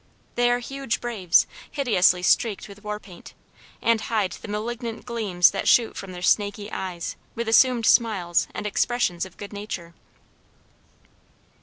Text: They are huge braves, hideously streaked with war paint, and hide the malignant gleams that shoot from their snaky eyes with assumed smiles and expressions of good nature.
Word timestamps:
They 0.33 0.49
are 0.49 0.57
huge 0.57 0.99
braves, 0.99 1.45
hideously 1.69 2.23
streaked 2.23 2.67
with 2.67 2.83
war 2.83 2.99
paint, 2.99 3.35
and 3.83 4.01
hide 4.01 4.31
the 4.31 4.47
malignant 4.47 5.05
gleams 5.05 5.51
that 5.51 5.67
shoot 5.67 5.95
from 5.95 6.11
their 6.11 6.23
snaky 6.23 6.71
eyes 6.71 7.15
with 7.35 7.47
assumed 7.47 7.85
smiles 7.85 8.47
and 8.51 8.65
expressions 8.65 9.25
of 9.27 9.37
good 9.37 9.53
nature. 9.53 9.93